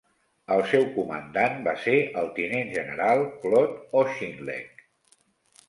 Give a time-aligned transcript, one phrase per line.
[0.53, 1.93] El seu comandant va ser
[2.23, 4.85] el tinent general Claude Auchinleck.